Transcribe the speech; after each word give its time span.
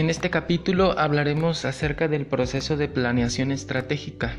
En 0.00 0.08
este 0.08 0.30
capítulo 0.30 0.98
hablaremos 0.98 1.66
acerca 1.66 2.08
del 2.08 2.24
proceso 2.24 2.78
de 2.78 2.88
planeación 2.88 3.52
estratégica, 3.52 4.34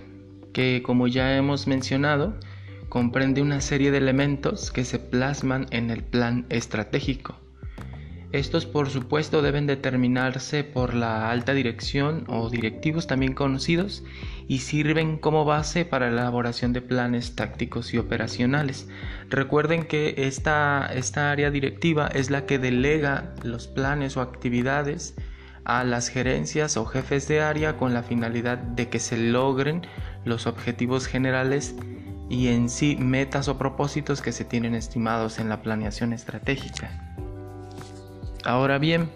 que 0.53 0.81
como 0.81 1.05
ya 1.07 1.37
hemos 1.37 1.67
mencionado, 1.67 2.33
comprende 2.89 3.43
una 3.43 3.61
serie 3.61 3.91
de 3.91 3.99
elementos 3.99 4.71
que 4.71 4.83
se 4.83 4.97
plasman 4.97 5.67
en 5.69 5.91
el 5.91 6.01
plan 6.03 6.47
estratégico. 6.49 7.35
Estos 8.31 8.65
por 8.65 8.89
supuesto 8.89 9.43
deben 9.43 9.67
determinarse 9.67 10.63
por 10.63 10.95
la 10.95 11.29
alta 11.29 11.53
dirección 11.53 12.23
o 12.27 12.49
directivos 12.49 13.05
también 13.05 13.35
conocidos 13.35 14.03
y 14.47 14.59
sirven 14.59 15.19
como 15.19 15.45
base 15.45 15.85
para 15.85 16.09
la 16.09 16.21
elaboración 16.21 16.73
de 16.73 16.81
planes 16.81 17.35
tácticos 17.35 17.93
y 17.93 17.99
operacionales. 17.99 18.89
Recuerden 19.29 19.83
que 19.83 20.15
esta, 20.17 20.89
esta 20.95 21.29
área 21.29 21.51
directiva 21.51 22.07
es 22.07 22.31
la 22.31 22.47
que 22.47 22.57
delega 22.57 23.35
los 23.43 23.67
planes 23.67 24.17
o 24.17 24.21
actividades 24.21 25.13
a 25.65 25.83
las 25.83 26.07
gerencias 26.07 26.77
o 26.77 26.85
jefes 26.85 27.27
de 27.27 27.41
área 27.41 27.77
con 27.77 27.93
la 27.93 28.03
finalidad 28.03 28.57
de 28.57 28.89
que 28.89 28.99
se 28.99 29.17
logren 29.17 29.85
los 30.25 30.47
objetivos 30.47 31.07
generales 31.07 31.75
y 32.29 32.47
en 32.47 32.69
sí 32.69 32.95
metas 32.95 33.47
o 33.47 33.57
propósitos 33.57 34.21
que 34.21 34.31
se 34.31 34.45
tienen 34.45 34.73
estimados 34.73 35.39
en 35.39 35.49
la 35.49 35.61
planeación 35.61 36.13
estratégica. 36.13 36.89
Ahora 38.43 38.77
bien, 38.77 39.09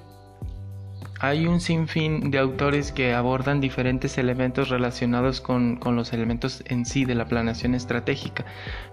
hay 1.22 1.48
un 1.48 1.62
sinfín 1.62 2.30
de 2.30 2.39
autores 2.39 2.91
que 2.91 3.14
abordan 3.14 3.62
diferentes 3.62 4.17
elementos 4.17 4.70
relacionados 4.70 5.39
con, 5.39 5.80
los 5.84 6.12
elementos 6.12 6.62
en 6.67 6.86
sí 6.86 7.05
de 7.05 7.16
la 7.16 7.25
planeación 7.25 7.73
estratégica. 7.73 8.45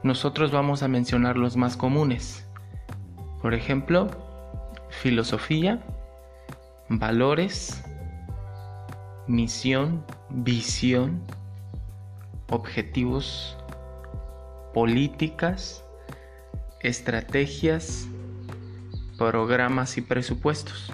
Nosotros 0.03 0.53
vamos 0.53 0.83
a 0.83 0.89
mencionar 0.89 1.37
los 1.37 1.57
más 1.57 1.77
comunes. 1.77 2.47
Por 3.43 3.55
ejemplo, 3.55 4.09
filosofía, 4.89 5.83
valores, 6.89 7.83
misión, 9.27 10.05
visión, 10.31 11.23
objetivos, 12.49 13.57
políticas, 14.75 15.85
estrategias, 16.81 18.07
programas 19.17 19.97
y 19.99 20.03
presupuestos. 20.03 20.93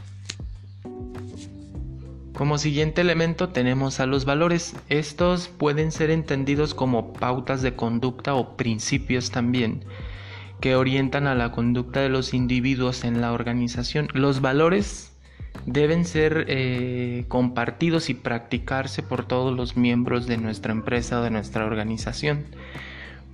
Como 2.35 2.59
siguiente 2.59 3.01
elemento 3.01 3.49
tenemos 3.49 3.99
a 3.99 4.07
los 4.07 4.25
valores. 4.25 4.77
Estos 4.89 5.49
pueden 5.49 5.91
ser 5.91 6.11
entendidos 6.11 6.73
como 6.73 7.13
pautas 7.13 7.63
de 7.63 7.75
conducta 7.75 8.35
o 8.35 8.57
principios 8.57 9.33
también 9.33 9.85
que 10.61 10.77
orientan 10.77 11.27
a 11.27 11.35
la 11.35 11.53
conducta 11.53 12.01
de 12.01 12.09
los 12.09 12.35
individuos 12.35 13.05
en 13.05 13.21
la 13.21 13.33
organización. 13.33 14.09
Los 14.13 14.41
valores 14.41 15.13
deben 15.73 16.05
ser 16.05 16.47
eh, 16.49 17.25
compartidos 17.29 18.09
y 18.09 18.15
practicarse 18.15 19.03
por 19.03 19.27
todos 19.27 19.55
los 19.55 19.77
miembros 19.77 20.27
de 20.27 20.39
nuestra 20.39 20.73
empresa 20.73 21.21
o 21.21 21.23
de 21.23 21.31
nuestra 21.31 21.67
organización. 21.67 22.45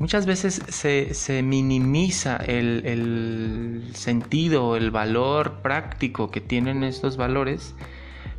Muchas 0.00 0.26
veces 0.26 0.60
se, 0.68 1.42
minimiza 1.42 2.36
el, 2.36 2.82
el, 2.84 3.94
sentido, 3.94 4.76
el 4.76 4.90
valor 4.90 5.62
práctico 5.62 6.32
que 6.32 6.40
tienen 6.40 6.82
estos 6.82 7.16
valores 7.16 7.74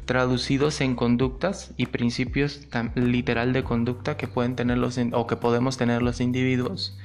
traducidos 0.05 0.81
en 0.81 0.95
conductas 0.95 1.71
y 1.77 1.87
principios 1.87 2.67
literal 2.95 3.53
de 3.53 3.63
conducta 3.63 4.17
que 4.17 4.27
pueden 4.27 4.55
tener 4.55 4.77
los 4.77 4.99
o 5.13 5.27
que 5.27 5.37
podemos 5.37 5.77
tener 5.77 6.01
los 6.01 6.19
individuos, 6.19 6.97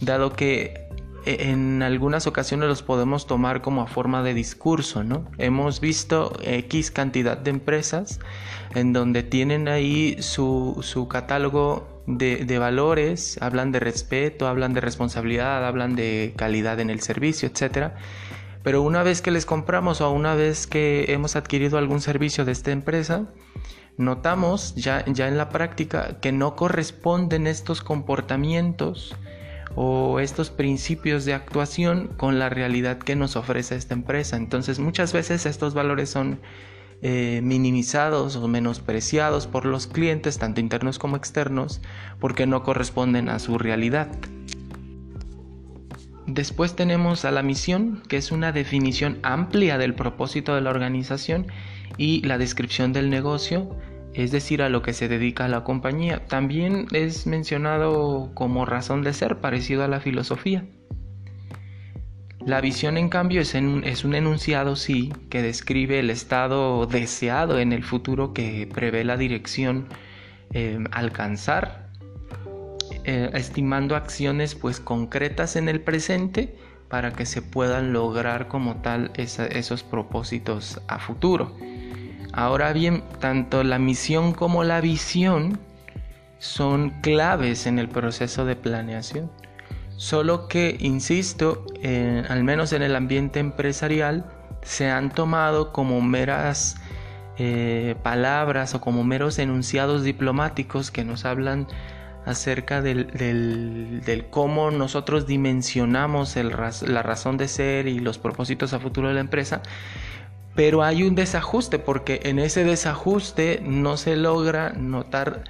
dado 0.00 0.34
que 0.34 0.88
en 1.26 1.82
algunas 1.82 2.26
ocasiones 2.26 2.68
los 2.68 2.82
podemos 2.82 3.26
tomar 3.26 3.62
como 3.62 3.82
a 3.82 3.86
forma 3.86 4.22
de 4.22 4.34
discurso, 4.34 5.04
¿no? 5.04 5.26
Hemos 5.38 5.80
visto 5.80 6.32
X 6.42 6.90
cantidad 6.90 7.36
de 7.36 7.50
empresas 7.50 8.20
en 8.74 8.92
donde 8.92 9.22
tienen 9.22 9.68
ahí 9.68 10.16
su, 10.20 10.78
su 10.82 11.08
catálogo 11.08 11.94
de, 12.06 12.58
valores, 12.58 13.38
hablan 13.40 13.72
de 13.72 13.80
respeto, 13.80 14.46
hablan 14.46 14.74
de 14.74 14.80
responsabilidad, 14.80 15.66
hablan 15.66 15.96
de 15.96 16.34
calidad 16.36 16.80
en 16.80 16.90
el 16.90 17.00
servicio, 17.00 17.48
etc. 17.48 17.92
Pero 18.62 18.82
una 18.82 19.02
vez 19.02 19.22
que 19.22 19.30
les 19.30 19.46
compramos 19.46 20.00
o 20.00 20.10
una 20.10 20.34
vez 20.34 20.66
que 20.66 21.06
hemos 21.08 21.36
adquirido 21.36 21.78
algún 21.78 22.00
servicio 22.00 22.44
de 22.44 22.52
esta 22.52 22.72
empresa, 22.72 23.26
notamos 23.96 24.74
ya, 24.74 25.04
ya 25.06 25.28
en 25.28 25.38
la 25.38 25.48
práctica 25.48 26.20
que 26.20 26.32
no 26.32 26.56
corresponden 26.56 27.46
estos 27.46 27.80
comportamientos 27.80 29.14
o 29.76 30.20
estos 30.20 30.50
principios 30.50 31.24
de 31.24 31.34
actuación 31.34 32.08
con 32.16 32.38
la 32.38 32.48
realidad 32.48 32.98
que 32.98 33.16
nos 33.16 33.36
ofrece 33.36 33.76
esta 33.76 33.94
empresa. 33.94 34.36
Entonces 34.36 34.78
muchas 34.78 35.12
veces 35.12 35.46
estos 35.46 35.74
valores 35.74 36.10
son 36.10 36.40
eh, 37.02 37.40
minimizados 37.42 38.36
o 38.36 38.48
menospreciados 38.48 39.46
por 39.46 39.66
los 39.66 39.86
clientes, 39.86 40.38
tanto 40.38 40.60
internos 40.60 40.98
como 40.98 41.16
externos, 41.16 41.80
porque 42.18 42.46
no 42.46 42.62
corresponden 42.62 43.28
a 43.28 43.38
su 43.38 43.58
realidad. 43.58 44.08
Después 46.26 46.74
tenemos 46.74 47.26
a 47.26 47.30
la 47.30 47.42
misión, 47.42 48.02
que 48.08 48.16
es 48.16 48.32
una 48.32 48.52
definición 48.52 49.18
amplia 49.22 49.76
del 49.76 49.94
propósito 49.94 50.54
de 50.54 50.62
la 50.62 50.70
organización 50.70 51.46
y 51.98 52.22
la 52.22 52.38
descripción 52.38 52.94
del 52.94 53.10
negocio, 53.10 53.76
es 54.14 54.30
decir, 54.30 54.62
a 54.62 54.68
lo 54.68 54.82
que 54.82 54.92
se 54.92 55.08
dedica 55.08 55.48
la 55.48 55.64
compañía. 55.64 56.24
También 56.26 56.86
es 56.92 57.26
mencionado 57.26 58.30
como 58.34 58.64
razón 58.64 59.02
de 59.02 59.12
ser, 59.12 59.38
parecido 59.38 59.84
a 59.84 59.88
la 59.88 60.00
filosofía. 60.00 60.64
La 62.46 62.60
visión, 62.60 62.98
en 62.98 63.08
cambio, 63.08 63.40
es, 63.40 63.54
un 63.54 64.14
enunciado, 64.14 64.76
sí, 64.76 65.12
que 65.30 65.40
describe 65.40 65.98
el 65.98 66.10
estado 66.10 66.86
deseado 66.86 67.58
en 67.58 67.72
el 67.72 67.82
futuro 67.82 68.34
que 68.34 68.68
prevé 68.72 69.02
la 69.02 69.16
dirección 69.16 69.88
eh, 70.52 70.78
alcanzar, 70.92 71.88
eh, 73.04 73.30
estimando 73.32 73.96
acciones 73.96 74.54
pues 74.54 74.78
concretas 74.78 75.56
en 75.56 75.68
el 75.70 75.80
presente 75.80 76.54
para 76.88 77.12
que 77.12 77.24
se 77.24 77.42
puedan 77.42 77.92
lograr 77.92 78.46
como 78.46 78.76
tal 78.76 79.10
esos 79.16 79.82
propósitos 79.82 80.80
a 80.86 80.98
futuro. 80.98 81.56
Ahora 82.36 82.72
bien, 82.72 83.04
tanto 83.20 83.62
la 83.62 83.78
misión 83.78 84.32
como 84.32 84.64
la 84.64 84.80
visión 84.80 85.60
son 86.38 86.90
claves 87.00 87.66
en 87.66 87.78
el 87.78 87.88
proceso 87.88 88.44
de 88.44 88.56
planeación. 88.56 89.30
Solo 89.96 90.48
que, 90.48 90.76
insisto, 90.80 91.64
al 92.28 92.42
menos 92.42 92.72
en 92.72 92.82
el 92.82 92.96
ambiente 92.96 93.38
empresarial, 93.38 94.26
se 94.62 94.90
han 94.90 95.10
tomado 95.12 95.72
como 95.72 96.00
meras 96.00 96.76
eh, 97.38 97.94
palabras 98.02 98.74
o 98.74 98.80
como 98.80 99.04
meros 99.04 99.38
enunciados 99.38 100.02
diplomáticos 100.02 100.90
que 100.90 101.04
nos 101.04 101.24
hablan 101.24 101.68
acerca 102.26 102.82
del, 102.82 104.26
cómo 104.30 104.70
nosotros 104.70 105.26
dimensionamos 105.26 106.34
la 106.36 107.02
razón 107.02 107.36
de 107.36 107.48
ser 107.48 107.86
y 107.86 108.00
los 108.00 108.18
propósitos 108.18 108.72
a 108.72 108.80
futuro 108.80 109.08
de 109.08 109.14
la 109.14 109.20
empresa, 109.20 109.62
pero 110.54 110.82
hay 110.82 111.02
un 111.02 111.14
desajuste 111.14 111.78
porque 111.78 112.20
en 112.24 112.38
ese 112.38 112.64
desajuste 112.64 113.60
no 113.64 113.96
se 113.96 114.16
logra 114.16 114.70
notar 114.70 115.44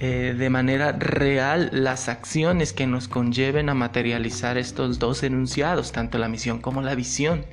eh, 0.00 0.34
de 0.36 0.50
manera 0.50 0.92
real 0.92 1.70
las 1.72 2.08
acciones 2.08 2.72
que 2.72 2.86
nos 2.86 3.08
conlleven 3.08 3.68
a 3.68 3.74
materializar 3.74 4.58
estos 4.58 4.98
dos 4.98 5.22
enunciados, 5.22 5.92
tanto 5.92 6.18
la 6.18 6.28
misión 6.28 6.60
como 6.60 6.82
la 6.82 6.94
visión. 6.94 7.46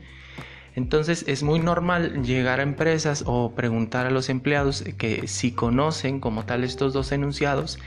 Entonces 0.76 1.26
es 1.28 1.44
muy 1.44 1.60
normal 1.60 2.24
llegar 2.24 2.60
a 2.60 2.64
empresas 2.64 3.24
o 3.26 3.54
preguntar 3.56 4.06
a 4.06 4.12
los 4.12 4.30
empleados 4.30 4.84
que 4.98 5.28
si 5.28 5.52
conocen 5.52 6.20
como 6.20 6.46
tal 6.46 6.64
estos 6.64 6.94
dos 6.94 7.12
enunciados 7.12 7.78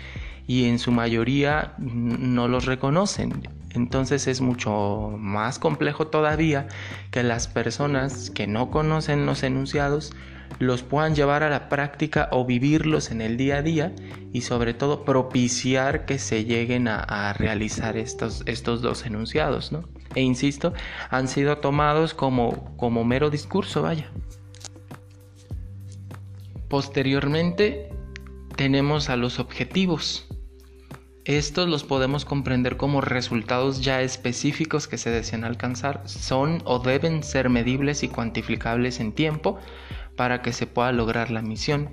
y 0.47 0.67
en 0.67 0.79
su 0.79 0.93
mayoría 0.93 1.75
no 1.79 2.49
los 2.49 2.67
reconocen. 2.67 3.49
Entonces 3.75 4.29
es 4.29 4.41
mucho 4.41 5.15
más 5.19 5.59
complejo 5.59 6.07
todavía 6.07 6.69
que 7.11 7.23
las 7.23 7.49
personas 7.49 8.31
que 8.31 8.47
no 8.47 8.71
conocen 8.71 9.27
los 9.27 9.43
enunciados 9.43 10.13
los 10.61 10.83
puedan 10.83 11.15
llevar 11.15 11.43
a 11.43 11.51
la 11.51 11.69
práctica 11.69 12.29
o 12.31 12.45
vivirlos 12.45 13.11
en 13.11 13.21
el 13.21 13.37
día 13.37 13.57
a 13.57 13.63
día 13.63 13.93
y 14.33 14.43
sobre 14.43 14.75
todo 14.75 15.05
propiciar 15.05 16.07
que 16.07 16.19
se 16.19 16.45
lleguen 16.45 16.87
a, 16.89 17.33
realizar 17.33 17.97
estos, 17.97 18.43
estos 18.47 18.81
dos 18.81 19.05
enunciados, 19.05 19.73
¿no? 19.73 19.89
E 20.15 20.23
insisto, 20.23 20.73
han 21.11 21.27
sido 21.27 21.59
tomados 21.59 22.15
como, 22.15 22.77
como 22.77 23.05
mero 23.05 23.31
discurso, 23.31 23.83
vaya. 23.83 24.11
Posteriormente 26.69 27.91
tenemos 28.57 29.11
a 29.11 29.17
los 29.17 29.41
objetivos. 29.41 30.24
Estos 31.25 31.71
los 31.71 31.85
podemos 31.85 32.27
comprender 32.27 32.77
como 32.77 33.01
resultados 33.01 33.81
ya 33.81 34.03
específicos 34.03 34.87
que 34.87 34.99
se 34.99 35.09
desean 35.09 35.45
alcanzar. 35.45 36.03
Son 36.05 36.61
o 36.67 36.81
deben 36.81 37.23
ser 37.23 37.49
medibles 37.49 38.03
y 38.03 38.09
cuantificables 38.09 39.01
en 39.01 39.13
tiempo 39.13 39.59
para 40.17 40.43
que 40.43 40.53
se 40.53 40.67
pueda 40.67 40.93
lograr 40.93 41.31
la 41.31 41.41
misión. 41.41 41.89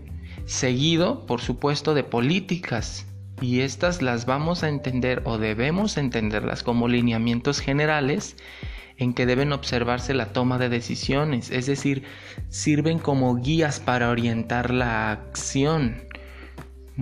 Seguido, 0.45 1.25
por 1.27 1.39
supuesto, 1.39 1.93
de 1.93 2.03
políticas. 2.03 3.05
Y 3.39 3.61
estas 3.61 4.01
las 4.01 4.25
vamos 4.25 4.63
a 4.63 4.69
entender 4.69 5.21
o 5.23 5.37
debemos 5.37 5.95
entenderlas 5.95 6.61
como 6.61 6.89
lineamientos 6.89 7.61
generales 7.61 8.35
en 8.97 9.13
que 9.13 9.25
deben 9.25 9.53
observarse 9.53 10.13
la 10.13 10.33
toma 10.33 10.59
de 10.59 10.69
decisiones, 10.69 11.49
es 11.49 11.65
decir, 11.65 12.03
sirven 12.49 12.99
como 12.99 13.35
guías 13.37 13.79
para 13.79 14.09
orientar 14.09 14.71
la 14.71 15.11
acción. 15.11 16.03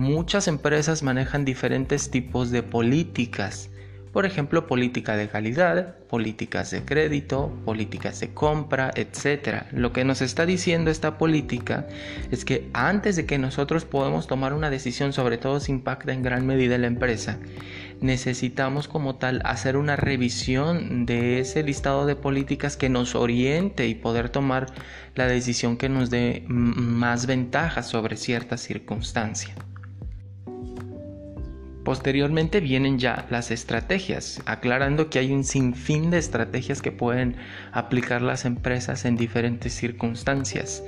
Muchas 0.00 0.48
empresas 0.48 1.02
manejan 1.02 1.44
diferentes 1.44 2.10
tipos 2.10 2.50
de 2.50 2.62
políticas 2.62 3.68
por 4.12 4.26
ejemplo, 4.26 4.66
política 4.66 5.16
de 5.16 5.28
calidad, 5.28 5.96
políticas 6.08 6.72
de 6.72 6.84
crédito, 6.84 7.52
políticas 7.64 8.18
de 8.18 8.34
compra, 8.34 8.90
etc. 8.96 9.66
Lo 9.70 9.92
que 9.92 10.04
nos 10.04 10.20
está 10.20 10.46
diciendo 10.46 10.90
esta 10.90 11.16
política 11.16 11.86
es 12.32 12.44
que 12.44 12.68
antes 12.72 13.14
de 13.14 13.24
que 13.24 13.38
nosotros 13.38 13.84
podamos 13.84 14.26
tomar 14.26 14.52
una 14.52 14.68
decisión, 14.68 15.12
sobre 15.12 15.38
todo 15.38 15.60
si 15.60 15.70
impacta 15.70 16.12
en 16.12 16.22
gran 16.22 16.44
medida 16.44 16.76
la 16.76 16.88
empresa, 16.88 17.38
necesitamos 18.00 18.88
como 18.88 19.14
tal 19.14 19.42
hacer 19.44 19.76
una 19.76 19.94
revisión 19.94 21.06
de 21.06 21.38
ese 21.38 21.62
listado 21.62 22.04
de 22.04 22.16
políticas 22.16 22.76
que 22.76 22.88
nos 22.88 23.14
oriente 23.14 23.86
y 23.86 23.94
poder 23.94 24.28
tomar 24.28 24.66
la 25.14 25.28
decisión 25.28 25.76
que 25.76 25.88
nos 25.88 26.10
dé 26.10 26.42
más 26.48 27.26
ventajas 27.26 27.86
sobre 27.86 28.16
cierta 28.16 28.56
circunstancia. 28.56 29.54
Posteriormente 31.90 32.60
vienen 32.60 33.00
ya 33.00 33.26
las 33.30 33.50
estrategias, 33.50 34.40
aclarando 34.46 35.10
que 35.10 35.18
hay 35.18 35.32
un 35.32 35.42
sinfín 35.42 36.12
de 36.12 36.18
estrategias 36.18 36.82
que 36.82 36.92
pueden 36.92 37.34
aplicar 37.72 38.22
las 38.22 38.44
empresas 38.44 39.04
en 39.04 39.16
diferentes 39.16 39.74
circunstancias. 39.74 40.84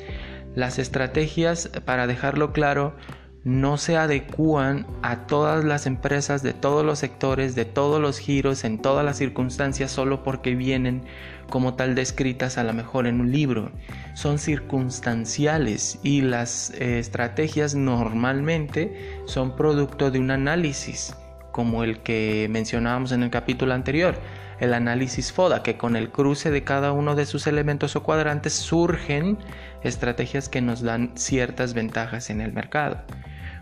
Las 0.55 0.79
estrategias, 0.79 1.73
para 1.85 2.07
dejarlo 2.07 2.53
claro, 2.53 2.95
no 3.43 3.79
se 3.79 3.97
adecúan 3.97 4.87
a 5.03 5.27
todas 5.27 5.65
las 5.65 5.87
empresas 5.87 6.45
de 6.45 6.53
todos 6.53 6.87
los 6.87 7.01
sectores, 7.01 7.57
de 7.57 7.65
todos 7.65 8.01
los 8.01 8.21
giros, 8.21 8.63
en 8.63 8.81
todas 8.81 9.05
las 9.05 9.19
circunstancias, 9.19 9.91
solo 9.91 10.23
porque 10.23 10.55
vienen 10.55 11.03
como 11.51 11.75
tal 11.75 11.97
descritas 11.97 12.59
a 12.59 12.63
lo 12.63 12.75
mejor 12.75 13.09
en 13.09 13.21
un 13.21 13.33
libro. 13.33 13.73
Son 14.15 14.39
circunstanciales 14.39 15.99
y 16.03 16.21
las 16.21 16.71
eh, 16.71 16.99
estrategias 16.99 17.75
normalmente 17.75 19.21
son 19.27 19.57
producto 19.57 20.11
de 20.11 20.19
un 20.19 20.31
análisis, 20.31 21.17
como 21.51 21.83
el 21.83 22.01
que 22.01 22.47
mencionábamos 22.51 23.13
en 23.13 23.23
el 23.23 23.31
capítulo 23.31 23.73
anterior, 23.73 24.17
el 24.61 24.75
análisis 24.75 25.33
FODA, 25.33 25.63
que 25.63 25.77
con 25.77 25.97
el 25.97 26.11
cruce 26.11 26.51
de 26.51 26.63
cada 26.63 26.93
uno 26.93 27.15
de 27.15 27.27
sus 27.27 27.47
elementos 27.47 27.97
o 27.97 28.03
cuadrantes 28.03 28.53
surgen 28.53 29.39
estrategias 29.83 30.49
que 30.49 30.61
nos 30.61 30.83
dan 30.83 31.13
ciertas 31.15 31.75
ventajas 31.75 32.31
en 32.31 32.41
el 32.41 32.53
mercado. 32.53 33.03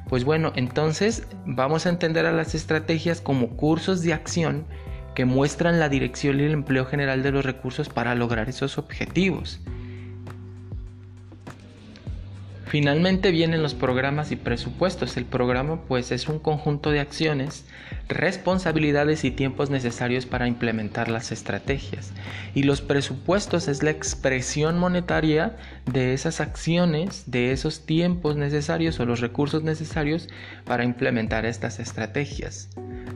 Pues 0.09 0.25
bueno, 0.25 0.53
entonces 0.57 1.27
vamos 1.47 1.87
a 1.87 1.91
entender 1.91 2.27
a 2.27 2.33
las 2.33 2.55
estrategias 2.55 3.21
como 3.21 3.57
cursos 3.57 4.03
de 4.03 4.13
acción 4.13 4.67
que 5.15 5.25
muestran 5.25 5.79
la 5.79 5.89
dirección 5.89 6.41
y 6.41 6.45
el 6.45 6.53
empleo 6.53 6.85
general 6.85 7.23
de 7.23 7.31
los 7.31 7.45
recursos 7.45 7.89
para 7.89 8.15
lograr 8.15 8.49
esos 8.49 8.77
objetivos. 8.77 9.61
Finalmente 12.71 13.33
vienen 13.33 13.65
los 13.65 13.75
programas 13.75 14.31
y 14.31 14.37
presupuestos. 14.37 15.17
El 15.17 15.25
programa 15.25 15.83
pues 15.89 16.13
es 16.13 16.29
un 16.29 16.39
conjunto 16.39 16.93
de 16.93 17.01
acciones, 17.01 17.65
responsabilidades 18.09 19.25
y 19.25 19.33
tiempos 19.33 19.71
necesarios 19.71 20.25
para 20.25 20.47
implementar 20.47 21.09
las 21.09 21.33
estrategias. 21.33 22.13
Y 22.55 22.63
los 22.63 22.81
presupuestos 22.81 23.67
es 23.67 23.83
la 23.83 23.91
expresión 23.91 24.79
monetaria 24.79 25.57
de 25.87 26.15
esas 26.15 26.41
acciones, 26.41 27.25
de 27.27 27.51
esos 27.51 27.87
tiempos 27.87 28.37
necesarios 28.37 29.01
o 29.01 29.05
los 29.05 29.19
recursos 29.19 29.65
necesarios 29.65 30.29
para 30.65 30.85
implementar 30.85 31.47
estas 31.47 31.81
estrategias. 31.81 32.69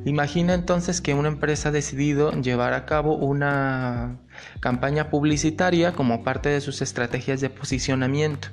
Imagina 0.06 0.52
entonces 0.52 1.00
que 1.00 1.14
una 1.14 1.28
empresa 1.28 1.70
ha 1.70 1.72
decidido 1.72 2.30
llevar 2.32 2.74
a 2.74 2.84
cabo 2.84 3.16
una 3.16 4.18
campaña 4.60 5.08
publicitaria 5.08 5.92
como 5.92 6.22
parte 6.22 6.50
de 6.50 6.60
sus 6.60 6.82
estrategias 6.82 7.40
de 7.40 7.48
posicionamiento. 7.48 8.48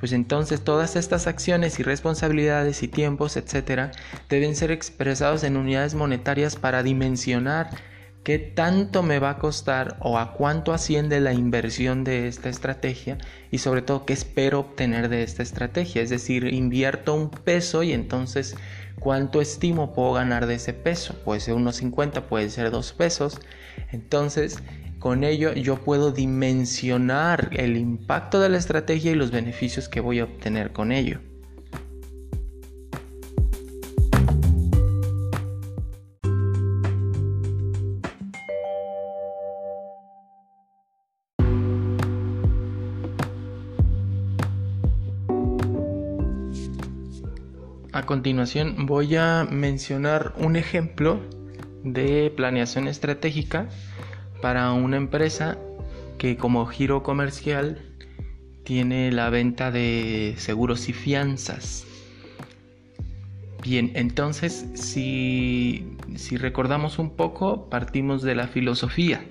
Pues 0.00 0.12
entonces 0.12 0.62
todas 0.62 0.96
estas 0.96 1.28
acciones 1.28 1.78
y 1.78 1.84
responsabilidades 1.84 2.82
y 2.82 2.88
tiempos, 2.88 3.36
etcétera, 3.36 3.92
deben 4.28 4.56
ser 4.56 4.72
expresados 4.72 5.44
en 5.44 5.56
unidades 5.56 5.94
monetarias 5.94 6.56
para 6.56 6.82
dimensionar 6.82 7.70
qué 8.26 8.40
tanto 8.40 9.04
me 9.04 9.20
va 9.20 9.30
a 9.30 9.38
costar 9.38 9.98
o 10.00 10.18
a 10.18 10.32
cuánto 10.32 10.72
asciende 10.72 11.20
la 11.20 11.32
inversión 11.32 12.02
de 12.02 12.26
esta 12.26 12.48
estrategia 12.48 13.18
y 13.52 13.58
sobre 13.58 13.82
todo 13.82 14.04
qué 14.04 14.14
espero 14.14 14.58
obtener 14.58 15.08
de 15.08 15.22
esta 15.22 15.44
estrategia. 15.44 16.02
Es 16.02 16.10
decir, 16.10 16.52
invierto 16.52 17.14
un 17.14 17.30
peso 17.30 17.84
y 17.84 17.92
entonces 17.92 18.56
cuánto 18.98 19.40
estimo 19.40 19.94
puedo 19.94 20.14
ganar 20.14 20.46
de 20.46 20.56
ese 20.56 20.72
peso. 20.72 21.14
Puede 21.24 21.38
ser 21.38 21.54
unos 21.54 21.76
50, 21.76 22.26
puede 22.26 22.50
ser 22.50 22.72
dos 22.72 22.92
pesos. 22.92 23.38
Entonces 23.92 24.58
con 24.98 25.22
ello 25.22 25.52
yo 25.52 25.76
puedo 25.76 26.10
dimensionar 26.10 27.50
el 27.52 27.76
impacto 27.76 28.40
de 28.40 28.48
la 28.48 28.58
estrategia 28.58 29.12
y 29.12 29.14
los 29.14 29.30
beneficios 29.30 29.88
que 29.88 30.00
voy 30.00 30.18
a 30.18 30.24
obtener 30.24 30.72
con 30.72 30.90
ello. 30.90 31.20
A 48.06 48.14
continuación 48.16 48.86
voy 48.86 49.16
a 49.16 49.48
mencionar 49.50 50.32
un 50.38 50.54
ejemplo 50.54 51.20
de 51.82 52.32
planeación 52.36 52.86
estratégica 52.86 53.68
para 54.40 54.70
una 54.70 54.96
empresa 54.96 55.58
que 56.16 56.36
como 56.36 56.66
giro 56.66 57.02
comercial 57.02 57.82
tiene 58.62 59.10
la 59.10 59.28
venta 59.28 59.72
de 59.72 60.34
seguros 60.38 60.88
y 60.88 60.92
fianzas. 60.92 61.84
Bien, 63.64 63.90
entonces 63.96 64.66
si, 64.74 65.96
si 66.14 66.36
recordamos 66.36 67.00
un 67.00 67.10
poco, 67.10 67.68
partimos 67.68 68.22
de 68.22 68.36
la 68.36 68.46
filosofía. 68.46 69.24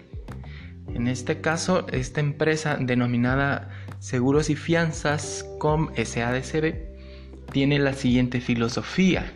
En 0.94 1.07
este 1.07 1.39
caso, 1.39 1.88
esta 1.94 2.19
empresa 2.19 2.75
denominada 2.78 3.69
Seguros 4.00 4.50
y 4.50 4.57
Fianzas 4.57 5.45
Com 5.60 5.92
SADCB 5.95 6.94
tiene 7.56 7.80
la 7.80 7.94
siguiente 7.94 8.42
filosofía. 8.42 9.31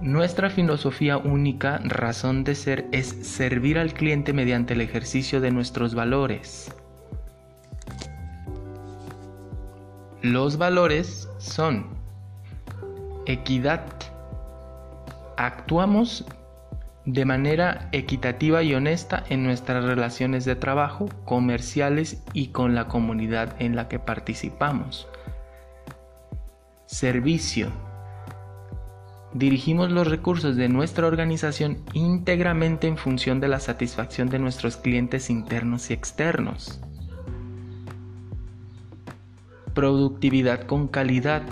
Nuestra 0.00 0.50
filosofía 0.50 1.18
única, 1.18 1.78
razón 1.84 2.42
de 2.42 2.56
ser, 2.56 2.88
es 2.90 3.06
servir 3.06 3.78
al 3.78 3.94
cliente 3.94 4.32
mediante 4.32 4.74
el 4.74 4.80
ejercicio 4.80 5.40
de 5.40 5.52
nuestros 5.52 5.94
valores. 5.94 6.74
Los 10.20 10.58
valores 10.58 11.28
son 11.38 11.86
equidad. 13.26 13.86
Actuamos 15.36 16.24
de 17.04 17.24
manera 17.24 17.88
equitativa 17.92 18.64
y 18.64 18.74
honesta 18.74 19.22
en 19.28 19.44
nuestras 19.44 19.84
relaciones 19.84 20.44
de 20.44 20.56
trabajo, 20.56 21.08
comerciales 21.24 22.20
y 22.32 22.48
con 22.48 22.74
la 22.74 22.88
comunidad 22.88 23.54
en 23.60 23.76
la 23.76 23.86
que 23.86 24.00
participamos. 24.00 25.06
Servicio 26.94 27.72
dirigimos 29.32 29.90
los 29.90 30.06
recursos 30.06 30.54
de 30.54 30.68
nuestra 30.68 31.08
organización 31.08 31.78
íntegramente 31.92 32.86
en 32.86 32.96
función 32.96 33.40
de 33.40 33.48
la 33.48 33.58
satisfacción 33.58 34.28
de 34.28 34.38
nuestros 34.38 34.76
clientes 34.76 35.28
internos 35.28 35.90
y 35.90 35.92
externos. 35.92 36.80
Productividad 39.74 40.66
con 40.68 40.86
calidad. 40.86 41.42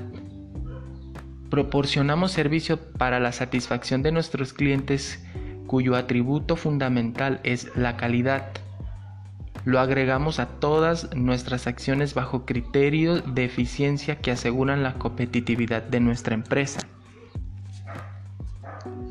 Proporcionamos 1.51 2.31
servicio 2.31 2.79
para 2.93 3.19
la 3.19 3.33
satisfacción 3.33 4.05
de 4.05 4.13
nuestros 4.13 4.53
clientes 4.53 5.25
cuyo 5.67 5.97
atributo 5.97 6.55
fundamental 6.55 7.41
es 7.43 7.75
la 7.75 7.97
calidad. 7.97 8.62
Lo 9.65 9.79
agregamos 9.79 10.41
a 10.41 10.47
todas 10.47 11.15
nuestras 11.15 11.67
acciones 11.67 12.15
bajo 12.15 12.45
criterios 12.45 13.23
de 13.35 13.45
eficiencia 13.45 14.17
que 14.17 14.33
aseguran 14.33 14.83
la 14.83 14.95
competitividad 14.95 15.83
de 15.83 16.01
nuestra 16.01 16.35
empresa. 16.35 16.81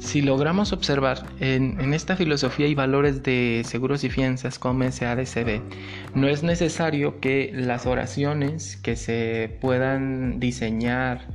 Si 0.01 0.21
logramos 0.21 0.73
observar 0.73 1.23
en, 1.39 1.93
esta 1.93 2.17
filosofía 2.17 2.67
y 2.67 2.75
valores 2.75 3.23
de 3.23 3.61
seguros 3.65 4.03
y 4.03 4.09
fianzas 4.09 4.59
como 4.59 4.83
SADCB, 4.83 5.61
no 6.15 6.27
es 6.27 6.43
necesario 6.43 7.19
que 7.21 7.51
las 7.53 7.85
oraciones 7.85 8.77
que 8.77 8.95
se 8.95 9.57
puedan 9.61 10.39
diseñar 10.39 11.27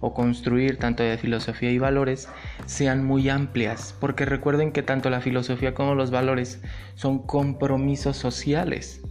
o 0.00 0.14
construir 0.14 0.78
tanto 0.78 1.02
de 1.02 1.18
filosofía 1.18 1.70
y 1.70 1.78
valores 1.78 2.28
sean 2.66 3.04
muy 3.04 3.28
amplias, 3.28 3.94
porque 4.00 4.24
recuerden 4.24 4.72
que 4.72 4.82
tanto 4.82 5.10
la 5.10 5.20
filosofía 5.20 5.74
como 5.74 5.94
los 5.94 6.10
valores 6.10 6.60
son 6.94 7.26
compromisos 7.26 8.16
sociales. 8.16 9.02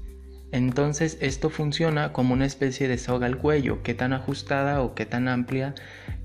Entonces 0.51 1.17
esto 1.19 1.49
funciona 1.49 2.13
como 2.13 2.33
una 2.33 2.45
especie 2.45 2.87
de 2.87 2.97
soga 2.97 3.25
al 3.25 3.37
cuello, 3.37 3.83
qué 3.83 3.93
tan 3.93 4.13
ajustada 4.13 4.81
o 4.81 4.95
qué 4.95 5.05
tan 5.05 5.27
amplia 5.27 5.75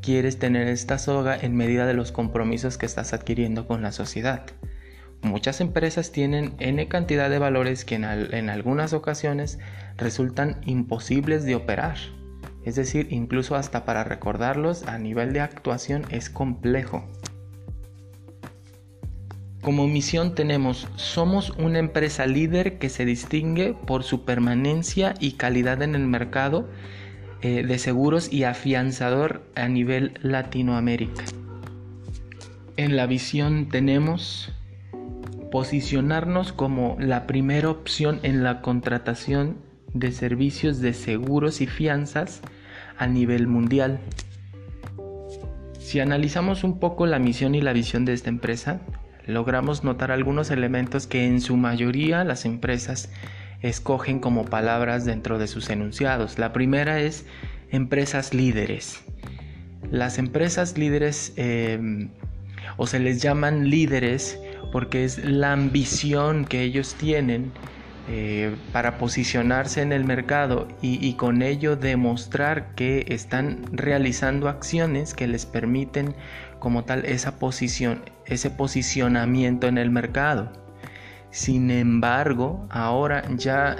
quieres 0.02 0.38
tener 0.38 0.68
esta 0.68 0.98
soga 0.98 1.36
en 1.36 1.56
medida 1.56 1.86
de 1.86 1.94
los 1.94 2.12
compromisos 2.12 2.78
que 2.78 2.86
estás 2.86 3.12
adquiriendo 3.12 3.66
con 3.66 3.82
la 3.82 3.92
sociedad. 3.92 4.46
Muchas 5.22 5.60
empresas 5.60 6.12
tienen 6.12 6.54
n 6.60 6.88
cantidad 6.88 7.28
de 7.28 7.38
valores 7.38 7.84
que 7.84 7.96
en, 7.96 8.04
en, 8.04 8.48
algunas 8.48 8.92
ocasiones 8.92 9.58
resultan 9.98 10.60
imposibles 10.64 11.44
de 11.44 11.56
operar. 11.56 11.98
Es 12.64 12.74
decir, 12.74 13.08
incluso 13.10 13.56
hasta 13.56 13.84
para 13.84 14.04
recordarlos 14.04 14.86
a 14.86 14.98
nivel 14.98 15.32
de 15.32 15.40
actuación 15.40 16.04
es 16.10 16.28
complejo. 16.30 17.04
Como 19.62 19.86
misión 19.86 20.34
tenemos, 20.34 20.88
somos 20.96 21.50
una 21.50 21.78
empresa 21.78 22.26
líder 22.26 22.78
que 22.78 22.88
se 22.88 23.04
distingue 23.04 23.74
por 23.86 24.04
su 24.04 24.24
permanencia 24.24 25.14
y 25.20 25.32
calidad 25.32 25.82
en 25.82 25.94
el 25.94 26.06
mercado 26.06 26.68
eh, 27.42 27.62
de 27.62 27.78
seguros 27.78 28.32
y 28.32 28.44
afianzador 28.44 29.42
a 29.54 29.68
nivel 29.68 30.14
Latinoamérica. 30.22 31.24
En 32.76 32.96
la 32.96 33.06
visión 33.06 33.68
tenemos 33.68 34.52
posicionarnos 35.50 36.52
como 36.52 36.96
la 36.98 37.26
primera 37.26 37.68
opción 37.68 38.20
en 38.22 38.42
la 38.42 38.62
contratación 38.62 39.56
de 39.94 40.12
servicios 40.12 40.80
de 40.80 40.92
seguros 40.92 41.60
y 41.60 41.66
fianzas 41.66 42.40
a 42.96 43.06
nivel 43.06 43.46
mundial. 43.46 44.00
Si 45.78 46.00
analizamos 46.00 46.62
un 46.62 46.78
poco 46.78 47.06
la 47.06 47.18
misión 47.18 47.54
y 47.54 47.60
la 47.60 47.72
visión 47.72 48.04
de 48.04 48.12
esta 48.12 48.28
empresa, 48.28 48.80
logramos 49.26 49.84
notar 49.84 50.12
algunos 50.12 50.50
elementos 50.50 51.06
que 51.06 51.26
en 51.26 51.40
su 51.40 51.56
mayoría 51.56 52.24
las 52.24 52.44
empresas 52.44 53.10
escogen 53.62 54.20
como 54.20 54.44
palabras 54.44 55.04
dentro 55.04 55.38
de 55.38 55.46
sus 55.46 55.70
enunciados. 55.70 56.38
La 56.38 56.52
primera 56.52 57.00
es 57.00 57.26
empresas 57.70 58.34
líderes. 58.34 59.02
Las 59.90 60.18
empresas 60.18 60.78
líderes 60.78 61.32
em, 61.36 62.10
o 62.76 62.86
se 62.86 63.00
les 63.00 63.20
llaman 63.22 63.68
líderes 63.68 64.38
porque 64.72 65.04
es 65.04 65.24
la 65.24 65.52
ambición 65.52 66.44
que 66.44 66.62
ellos 66.62 66.94
tienen 66.94 67.52
eh, 68.12 68.56
para 68.72 68.98
posicionarse 68.98 69.82
en 69.82 69.92
el 69.92 70.02
mercado 70.04 70.66
y, 70.82 71.14
con 71.14 71.42
ello 71.42 71.76
demostrar 71.76 72.74
que 72.74 73.04
están 73.08 73.60
realizando 73.70 74.48
acciones 74.48 75.14
que 75.14 75.28
les 75.28 75.46
permiten 75.46 76.16
como 76.58 76.82
tal 76.82 77.04
esa 77.04 77.38
posición, 77.38 78.02
ese 78.26 78.50
posicionamiento 78.50 79.68
en 79.68 79.78
el 79.78 79.92
mercado. 79.92 80.50
Sin 81.30 81.70
embargo, 81.70 82.66
ahora 82.68 83.22
ya 83.36 83.76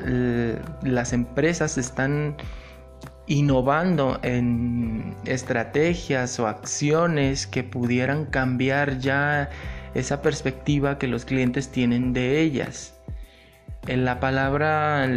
las 0.85 1.13
empresas 1.13 1.77
están 1.77 2.37
innovando 3.27 4.21
en 4.23 5.17
estrategias 5.25 6.39
o 6.39 6.47
acciones 6.47 7.49
que 7.49 7.65
pudieran 7.65 8.27
cambiar 8.27 9.01
ya 9.01 9.51
esa 9.95 10.23
perspectiva 10.23 10.99
que 10.99 11.09
los 11.09 11.25
clientes 11.25 11.73
tienen 11.73 12.13
de 12.13 12.41
ellas 12.41 12.95
la 13.87 14.21
palabra 14.21 15.09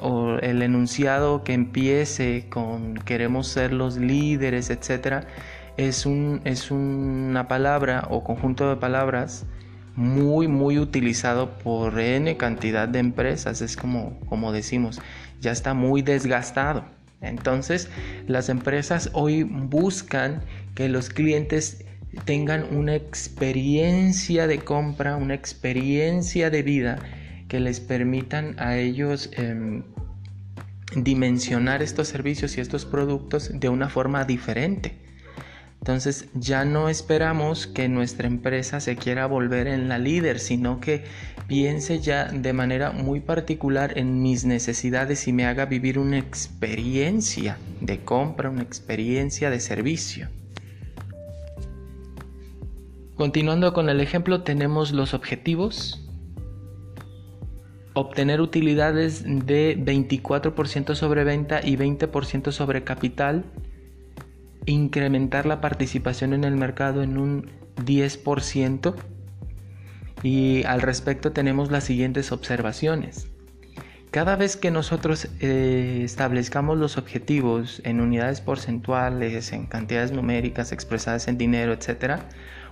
o 0.00 0.36
el 0.36 0.62
enunciado 0.62 1.42
que 1.42 1.52
empiece 1.52 2.46
con 2.48 2.94
queremos 2.94 3.48
ser 3.48 3.72
los 3.72 3.96
líderes, 3.96 4.70
etc., 4.70 5.24
es, 5.76 6.06
un, 6.06 6.40
es 6.44 6.70
una 6.70 7.48
palabra 7.48 8.06
o 8.08 8.22
conjunto 8.22 8.68
de 8.68 8.76
palabras 8.76 9.44
muy, 9.96 10.46
muy 10.46 10.78
utilizado 10.78 11.58
por 11.58 11.98
N 11.98 12.36
cantidad 12.36 12.88
de 12.88 13.00
empresas. 13.00 13.60
Es 13.60 13.76
como, 13.76 14.20
como 14.28 14.52
decimos, 14.52 15.00
ya 15.40 15.50
está 15.50 15.74
muy 15.74 16.02
desgastado. 16.02 16.84
Entonces, 17.20 17.88
las 18.28 18.48
empresas 18.48 19.10
hoy 19.14 19.42
buscan 19.42 20.42
que 20.76 20.88
los 20.88 21.08
clientes 21.08 21.84
tengan 22.24 22.76
una 22.76 22.94
experiencia 22.94 24.46
de 24.46 24.58
compra, 24.58 25.16
una 25.16 25.34
experiencia 25.34 26.50
de 26.50 26.62
vida 26.62 26.98
que 27.48 27.60
les 27.60 27.80
permitan 27.80 28.56
a 28.58 28.76
ellos 28.76 29.30
em, 29.32 29.82
dimensionar 30.96 31.82
estos 31.82 32.08
servicios 32.08 32.56
y 32.56 32.60
estos 32.60 32.84
productos 32.84 33.50
de 33.52 33.68
una 33.68 33.88
forma 33.88 34.24
diferente. 34.24 35.04
Entonces 35.80 36.30
ya 36.32 36.64
no 36.64 36.88
esperamos 36.88 37.66
que 37.66 37.90
nuestra 37.90 38.26
empresa 38.26 38.80
se 38.80 38.96
quiera 38.96 39.26
volver 39.26 39.66
en 39.66 39.90
la 39.90 39.98
líder, 39.98 40.38
sino 40.38 40.80
que 40.80 41.04
piense 41.46 42.00
ya 42.00 42.24
de 42.24 42.54
manera 42.54 42.90
muy 42.90 43.20
particular 43.20 43.98
en 43.98 44.22
mis 44.22 44.46
necesidades 44.46 45.28
y 45.28 45.34
me 45.34 45.44
haga 45.44 45.66
vivir 45.66 45.98
una 45.98 46.16
experiencia 46.16 47.58
de 47.82 47.98
compra, 47.98 48.48
una 48.48 48.62
experiencia 48.62 49.50
de 49.50 49.60
servicio. 49.60 50.30
Continuando 53.16 53.74
con 53.74 53.90
el 53.90 54.00
ejemplo, 54.00 54.42
tenemos 54.42 54.90
los 54.90 55.12
objetivos 55.12 56.03
obtener 57.94 58.40
utilidades 58.40 59.24
de 59.24 59.78
24% 59.78 60.94
sobre 60.94 61.24
venta 61.24 61.60
y 61.64 61.76
20% 61.76 62.52
sobre 62.52 62.84
capital, 62.84 63.44
incrementar 64.66 65.46
la 65.46 65.60
participación 65.60 66.34
en 66.34 66.44
el 66.44 66.56
mercado 66.56 67.02
en 67.02 67.18
un 67.18 67.50
10% 67.76 68.94
y 70.22 70.64
al 70.64 70.82
respecto 70.82 71.32
tenemos 71.32 71.70
las 71.70 71.84
siguientes 71.84 72.32
observaciones. 72.32 73.28
Cada 74.10 74.36
vez 74.36 74.56
que 74.56 74.70
nosotros 74.70 75.28
eh, 75.40 76.02
establezcamos 76.04 76.78
los 76.78 76.98
objetivos 76.98 77.82
en 77.84 78.00
unidades 78.00 78.40
porcentuales, 78.40 79.52
en 79.52 79.66
cantidades 79.66 80.12
numéricas 80.12 80.70
expresadas 80.70 81.26
en 81.26 81.36
dinero, 81.36 81.72
etc., 81.72 82.20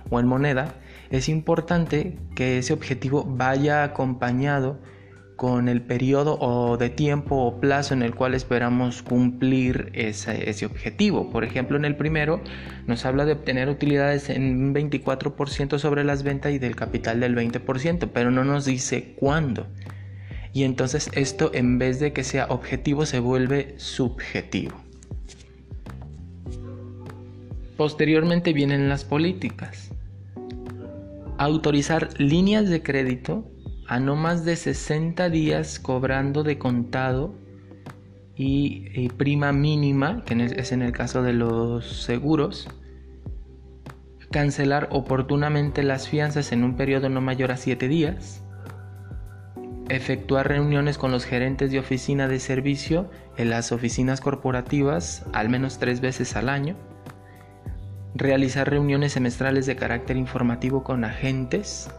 o 0.09 0.19
en 0.19 0.27
moneda, 0.27 0.75
es 1.09 1.29
importante 1.29 2.17
que 2.35 2.57
ese 2.57 2.73
objetivo 2.73 3.25
vaya 3.25 3.83
acompañado 3.83 4.79
con 5.43 5.67
el 5.67 5.81
periodo 5.81 6.37
o 6.39 6.77
de 6.77 6.89
tiempo 6.89 7.35
o 7.35 7.59
plazo 7.59 7.93
en 7.93 8.01
el 8.01 8.15
cual 8.15 8.33
esperamos 8.33 9.03
cumplir 9.03 9.89
ese, 9.91 10.65
objetivo. 10.65 11.31
Por 11.31 11.43
ejemplo, 11.43 11.75
en 11.75 11.83
el 11.83 11.97
primero 11.97 12.39
nos 12.87 13.03
habla 13.03 13.25
de 13.25 13.33
obtener 13.33 13.67
utilidades 13.67 14.29
en 14.29 14.43
un 14.43 14.73
24% 14.73 15.79
sobre 15.79 16.05
las 16.05 16.23
ventas 16.23 16.53
y 16.53 16.59
del 16.59 16.77
capital 16.77 17.19
del 17.19 17.35
20%, 17.35 18.09
pero 18.13 18.31
no 18.31 18.45
nos 18.45 18.63
dice 18.63 19.15
cuándo. 19.17 19.67
Y 20.53 20.63
entonces 20.63 21.11
esto 21.11 21.51
en 21.53 21.77
vez 21.77 21.99
de 21.99 22.13
que 22.13 22.23
sea 22.23 22.45
objetivo 22.45 23.05
se 23.05 23.19
vuelve 23.19 23.73
subjetivo. 23.75 24.77
Posteriormente 27.75 28.53
vienen 28.53 28.87
las 28.87 29.03
políticas. 29.03 29.91
Autorizar 31.37 32.17
líneas 32.17 32.69
de 32.69 32.81
crédito 32.81 33.52
a 33.87 33.99
no 33.99 34.15
más 34.15 34.45
de 34.45 34.55
60 34.55 35.29
días 35.29 35.79
cobrando 35.79 36.43
de 36.43 36.57
contado 36.57 37.33
y, 38.35 39.09
prima 39.09 39.51
mínima, 39.51 40.23
que 40.25 40.33
es 40.43 40.71
en 40.71 40.81
el 40.81 40.91
caso 40.91 41.21
de 41.21 41.33
los 41.33 42.03
seguros, 42.03 42.67
cancelar 44.31 44.87
oportunamente 44.91 45.83
las 45.83 46.07
fianzas 46.07 46.51
en 46.51 46.63
un 46.63 46.75
periodo 46.75 47.09
no 47.09 47.21
mayor 47.21 47.51
a 47.51 47.57
7 47.57 47.87
días, 47.87 48.43
efectuar 49.89 50.47
reuniones 50.47 50.97
con 50.97 51.11
los 51.11 51.25
gerentes 51.25 51.71
de 51.71 51.79
oficina 51.79 52.27
de 52.27 52.39
servicio 52.39 53.09
en 53.37 53.49
las 53.49 53.71
oficinas 53.71 54.21
corporativas 54.21 55.25
al 55.33 55.49
menos 55.49 55.77
tres 55.77 56.01
veces 56.01 56.35
al 56.35 56.49
año, 56.49 56.75
realizar 58.15 58.69
reuniones 58.69 59.13
semestrales 59.13 59.65
de 59.65 59.75
carácter 59.75 60.17
informativo 60.17 60.83
con 60.83 61.03
agentes, 61.03 61.89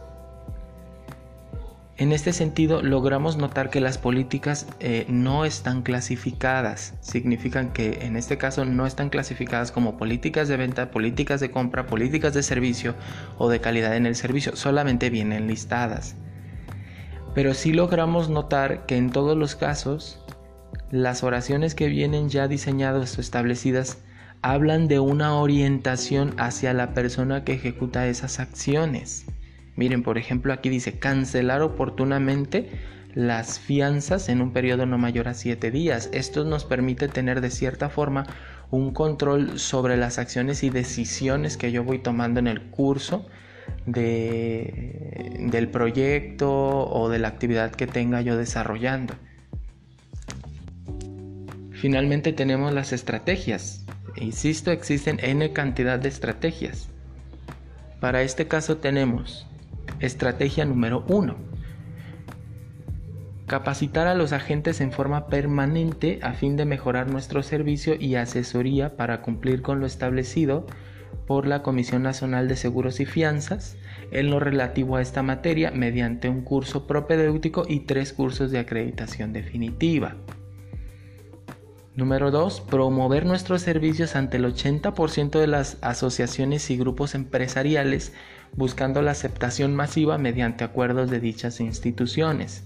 en 1.97 2.11
este 2.11 2.33
sentido, 2.33 2.81
logramos 2.81 3.37
notar 3.37 3.69
que 3.69 3.79
las 3.79 3.97
políticas 3.97 4.67
eh, 4.81 5.05
no 5.07 5.45
están 5.45 5.81
clasificadas. 5.81 6.93
Significan 6.99 7.71
que 7.71 8.05
en 8.05 8.17
este 8.17 8.37
caso 8.37 8.65
no 8.65 8.85
están 8.85 9.09
clasificadas 9.09 9.71
como 9.71 9.97
políticas 9.97 10.49
de 10.49 10.57
venta, 10.57 10.91
políticas 10.91 11.39
de 11.39 11.51
compra, 11.51 11.85
políticas 11.85 12.33
de 12.33 12.43
servicio 12.43 12.95
o 13.37 13.47
de 13.47 13.61
calidad 13.61 13.95
en 13.95 14.05
el 14.05 14.17
servicio. 14.17 14.57
Solamente 14.57 15.09
vienen 15.09 15.47
listadas. 15.47 16.17
Pero 17.33 17.53
sí 17.53 17.71
logramos 17.71 18.27
notar 18.27 18.85
que 18.85 18.97
en 18.97 19.09
todos 19.09 19.37
los 19.37 19.55
casos, 19.55 20.19
las 20.91 21.23
oraciones 21.23 21.75
que 21.75 21.87
vienen 21.87 22.27
ya 22.27 22.49
diseñadas 22.49 23.17
o 23.17 23.21
establecidas 23.21 23.99
hablan 24.41 24.89
de 24.89 24.99
una 24.99 25.35
orientación 25.35 26.35
hacia 26.39 26.73
la 26.73 26.93
persona 26.93 27.45
que 27.45 27.53
ejecuta 27.53 28.07
esas 28.07 28.41
acciones. 28.41 29.27
Miren, 29.75 30.03
por 30.03 30.17
ejemplo, 30.17 30.53
aquí 30.53 30.69
dice 30.69 30.99
cancelar 30.99 31.61
oportunamente 31.61 32.69
las 33.13 33.59
fianzas 33.59 34.29
en 34.29 34.41
un 34.41 34.51
periodo 34.51 34.85
no 34.85 34.97
mayor 34.97 35.27
a 35.27 35.33
7 35.33 35.71
días. 35.71 36.09
Esto 36.13 36.43
nos 36.43 36.65
permite 36.65 37.07
tener 37.07 37.41
de 37.41 37.49
cierta 37.49 37.89
forma 37.89 38.25
un 38.71 38.93
control 38.93 39.59
sobre 39.59 39.97
las 39.97 40.17
acciones 40.17 40.63
y 40.63 40.69
decisiones 40.69 41.57
que 41.57 41.71
yo 41.71 41.83
voy 41.83 41.99
tomando 41.99 42.39
en 42.39 42.47
el 42.47 42.61
curso 42.61 43.25
de, 43.85 45.37
del 45.39 45.69
proyecto 45.69 46.51
o 46.51 47.09
de 47.09 47.19
la 47.19 47.29
actividad 47.29 47.71
que 47.71 47.87
tenga 47.87 48.21
yo 48.21 48.37
desarrollando. 48.37 49.13
Finalmente 51.71 52.33
tenemos 52.33 52.73
las 52.73 52.93
estrategias. 52.93 53.85
Insisto, 54.15 54.71
existen 54.71 55.19
n 55.21 55.51
cantidad 55.53 55.99
de 55.99 56.09
estrategias. 56.09 56.89
Para 57.99 58.23
este 58.23 58.47
caso 58.47 58.77
tenemos 58.77 59.47
Estrategia 59.99 60.65
número 60.65 61.03
1. 61.07 61.35
Capacitar 63.47 64.07
a 64.07 64.15
los 64.15 64.33
agentes 64.33 64.81
en 64.81 64.91
forma 64.91 65.27
permanente 65.27 66.19
a 66.23 66.33
fin 66.33 66.57
de 66.57 66.65
mejorar 66.65 67.11
nuestro 67.11 67.43
servicio 67.43 67.95
y 67.99 68.15
asesoría 68.15 68.97
para 68.97 69.21
cumplir 69.21 69.61
con 69.61 69.79
lo 69.79 69.85
establecido 69.85 70.65
por 71.27 71.47
la 71.47 71.61
Comisión 71.61 72.03
Nacional 72.03 72.47
de 72.47 72.55
Seguros 72.55 72.99
y 72.99 73.05
Fianzas 73.05 73.77
en 74.11 74.29
lo 74.29 74.39
relativo 74.39 74.95
a 74.95 75.01
esta 75.01 75.23
materia 75.23 75.71
mediante 75.71 76.29
un 76.29 76.41
curso 76.41 76.87
propedéutico 76.87 77.65
y 77.67 77.81
tres 77.81 78.13
cursos 78.13 78.51
de 78.51 78.59
acreditación 78.59 79.33
definitiva. 79.33 80.15
Número 81.95 82.29
2. 82.29 82.61
Promover 82.61 83.25
nuestros 83.25 83.61
servicios 83.61 84.17
ante 84.17 84.37
el 84.37 84.45
80% 84.45 85.39
de 85.39 85.47
las 85.47 85.77
asociaciones 85.81 86.69
y 86.69 86.77
grupos 86.77 87.15
empresariales 87.15 88.11
buscando 88.55 89.01
la 89.01 89.11
aceptación 89.11 89.75
masiva 89.75 90.17
mediante 90.17 90.63
acuerdos 90.63 91.09
de 91.09 91.19
dichas 91.19 91.59
instituciones. 91.59 92.63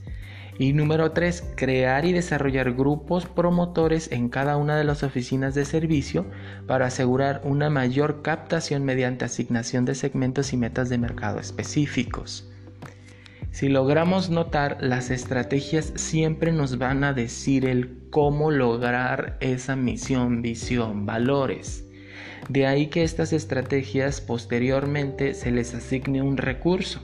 Y 0.57 0.73
número 0.73 1.11
3. 1.13 1.53
Crear 1.55 2.03
y 2.03 2.11
desarrollar 2.11 2.73
grupos 2.73 3.25
promotores 3.25 4.11
en 4.11 4.27
cada 4.27 4.57
una 4.57 4.75
de 4.77 4.83
las 4.83 5.03
oficinas 5.03 5.55
de 5.55 5.63
servicio 5.63 6.25
para 6.67 6.87
asegurar 6.87 7.41
una 7.45 7.69
mayor 7.69 8.21
captación 8.21 8.83
mediante 8.83 9.23
asignación 9.23 9.85
de 9.85 9.95
segmentos 9.95 10.51
y 10.51 10.57
metas 10.57 10.89
de 10.89 10.97
mercado 10.97 11.39
específicos. 11.39 12.49
Si 13.51 13.67
logramos 13.67 14.29
notar, 14.29 14.77
las 14.81 15.09
estrategias 15.09 15.91
siempre 15.95 16.51
nos 16.51 16.77
van 16.77 17.03
a 17.03 17.13
decir 17.13 17.65
el 17.65 17.97
cómo 18.09 18.51
lograr 18.51 19.37
esa 19.39 19.75
misión, 19.75 20.41
visión, 20.41 21.05
valores. 21.05 21.88
De 22.49 22.65
ahí 22.65 22.87
que 22.87 23.03
estas 23.03 23.31
estrategias 23.31 24.21
posteriormente 24.21 25.35
se 25.35 25.51
les 25.51 25.75
asigne 25.75 26.23
un 26.23 26.35
recurso. 26.35 26.99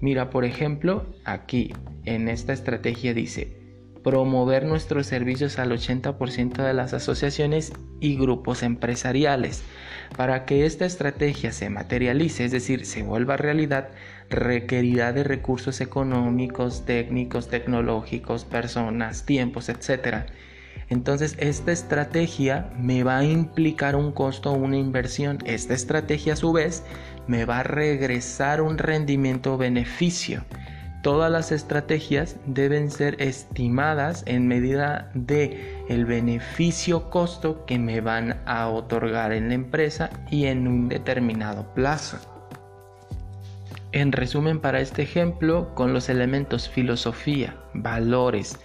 Mira, 0.00 0.30
por 0.30 0.44
ejemplo, 0.44 1.06
aquí 1.24 1.72
en 2.04 2.28
esta 2.28 2.52
estrategia 2.52 3.14
dice, 3.14 3.56
promover 4.02 4.64
nuestros 4.64 5.06
servicios 5.06 5.60
al 5.60 5.70
80% 5.70 6.64
de 6.64 6.74
las 6.74 6.92
asociaciones 6.92 7.72
y 8.00 8.16
grupos 8.16 8.64
empresariales. 8.64 9.62
Para 10.16 10.44
que 10.44 10.66
esta 10.66 10.86
estrategia 10.86 11.52
se 11.52 11.70
materialice, 11.70 12.44
es 12.44 12.50
decir, 12.50 12.84
se 12.84 13.04
vuelva 13.04 13.36
realidad, 13.36 13.90
requerirá 14.28 15.12
de 15.12 15.22
recursos 15.22 15.80
económicos, 15.80 16.84
técnicos, 16.84 17.48
tecnológicos, 17.48 18.44
personas, 18.44 19.24
tiempos, 19.24 19.68
etc. 19.68 20.26
Entonces, 20.90 21.36
esta 21.38 21.72
estrategia 21.72 22.70
me 22.78 23.02
va 23.02 23.18
a 23.18 23.24
implicar 23.24 23.94
un 23.94 24.12
costo 24.12 24.52
o 24.52 24.56
una 24.56 24.76
inversión. 24.76 25.38
Esta 25.44 25.74
estrategia, 25.74 26.32
a 26.32 26.36
su 26.36 26.52
vez, 26.52 26.82
me 27.26 27.44
va 27.44 27.60
a 27.60 27.62
regresar 27.62 28.62
un 28.62 28.78
rendimiento 28.78 29.58
beneficio. 29.58 30.44
Todas 31.02 31.30
las 31.30 31.52
estrategias 31.52 32.36
deben 32.46 32.90
ser 32.90 33.20
estimadas 33.22 34.24
en 34.26 34.48
medida 34.48 35.10
de 35.14 35.84
el 35.88 36.06
beneficio 36.06 37.08
costo 37.10 37.64
que 37.66 37.78
me 37.78 38.00
van 38.00 38.40
a 38.46 38.68
otorgar 38.68 39.32
en 39.32 39.48
la 39.48 39.54
empresa 39.54 40.10
y 40.30 40.46
en 40.46 40.66
un 40.66 40.88
determinado 40.88 41.72
plazo. 41.74 42.18
En 43.92 44.12
resumen 44.12 44.60
para 44.60 44.80
este 44.80 45.02
ejemplo, 45.02 45.74
con 45.74 45.92
los 45.92 46.08
elementos 46.08 46.68
filosofía, 46.68 47.56
valores, 47.74 48.58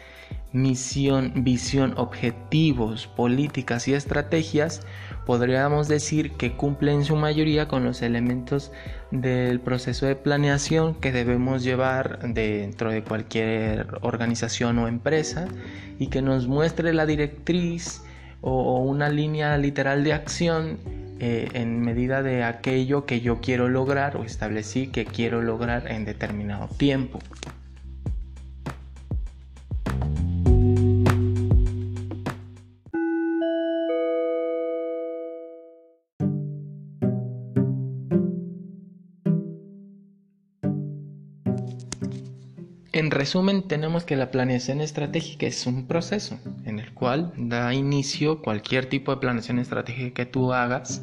misión, 0.53 1.43
visión, 1.43 1.95
objetivos, 1.97 3.07
políticas 3.07 3.87
y 3.87 3.93
estrategias, 3.93 4.81
podríamos 5.25 5.87
decir 5.87 6.33
que 6.33 6.53
cumple 6.53 6.93
en 6.93 7.03
su 7.03 7.15
mayoría 7.15 7.67
con 7.67 7.83
los 7.83 8.01
elementos 8.01 8.71
del 9.11 9.59
proceso 9.59 10.05
de 10.05 10.15
planeación 10.15 10.95
que 10.95 11.11
debemos 11.11 11.63
llevar 11.63 12.19
dentro 12.33 12.91
de 12.91 13.03
cualquier 13.03 13.87
organización 14.01 14.77
o 14.79 14.87
empresa 14.87 15.47
y 15.99 16.07
que 16.07 16.21
nos 16.21 16.47
muestre 16.47 16.93
la 16.93 17.05
directriz 17.05 18.03
o 18.41 18.79
una 18.79 19.09
línea 19.09 19.57
literal 19.57 20.03
de 20.03 20.13
acción 20.13 20.77
eh, 21.19 21.47
en 21.53 21.79
medida 21.79 22.21
de 22.21 22.43
aquello 22.43 23.05
que 23.05 23.21
yo 23.21 23.39
quiero 23.39 23.69
lograr 23.69 24.17
o 24.17 24.23
establecí 24.23 24.87
que 24.87 25.05
quiero 25.05 25.41
lograr 25.41 25.89
en 25.89 26.05
determinado 26.05 26.67
tiempo. 26.67 27.19
En 42.93 43.09
resumen, 43.09 43.63
tenemos 43.63 44.05
que 44.05 44.15
la 44.15 44.29
planeación 44.29 44.79
estratégica 44.79 45.47
es 45.47 45.65
un 45.65 45.87
proceso 45.87 46.37
en 46.63 46.77
el 46.77 46.93
cual 46.93 47.33
da 47.35 47.73
inicio 47.73 48.39
cualquier 48.39 48.85
tipo 48.85 49.11
de 49.11 49.17
planeación 49.17 49.57
estratégica 49.57 50.13
que 50.13 50.25
tú 50.27 50.53
hagas 50.53 51.01